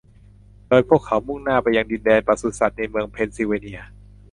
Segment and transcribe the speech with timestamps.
[0.67, 3.81] โดยพวกเขามุ่งหน้าไปยังดินแดนปศุสัตว์ในเมืองเพนซิลเวเนีย